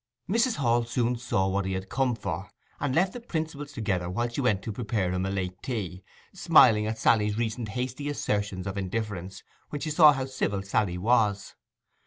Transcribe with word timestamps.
Mrs. 0.27 0.55
Hall 0.55 0.83
soon 0.83 1.15
saw 1.15 1.47
what 1.47 1.65
he 1.65 1.73
had 1.73 1.87
come 1.87 2.15
for, 2.15 2.49
and 2.79 2.95
left 2.95 3.13
the 3.13 3.19
principals 3.19 3.71
together 3.71 4.09
while 4.09 4.29
she 4.29 4.41
went 4.41 4.63
to 4.63 4.71
prepare 4.71 5.11
him 5.11 5.27
a 5.27 5.29
late 5.29 5.61
tea, 5.61 6.01
smiling 6.33 6.87
at 6.87 6.97
Sally's 6.97 7.37
recent 7.37 7.67
hasty 7.69 8.09
assertions 8.09 8.65
of 8.65 8.79
indifference, 8.79 9.43
when 9.69 9.79
she 9.79 9.91
saw 9.91 10.11
how 10.11 10.25
civil 10.25 10.63
Sally 10.63 10.97
was. 10.97 11.53